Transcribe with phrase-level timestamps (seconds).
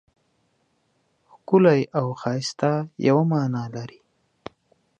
[1.31, 2.71] ښکلی او ښایسته
[3.07, 3.99] یوه مانا لري.